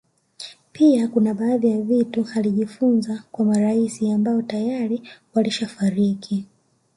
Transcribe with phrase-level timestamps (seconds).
[0.73, 6.45] Pia kuna baadhi ya vitu alijifunza kwa marais ambao tayari wameshafariki